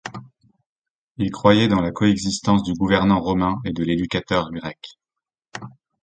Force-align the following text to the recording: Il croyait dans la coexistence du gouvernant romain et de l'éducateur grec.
Il 1.17 1.29
croyait 1.29 1.67
dans 1.67 1.79
la 1.79 1.91
coexistence 1.91 2.63
du 2.63 2.73
gouvernant 2.73 3.19
romain 3.19 3.61
et 3.65 3.71
de 3.71 3.83
l'éducateur 3.83 4.49
grec. 4.51 4.97